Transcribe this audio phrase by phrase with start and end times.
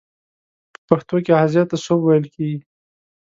[0.73, 2.59] په پښتو کې حاضر ته سوب ویل کیږی.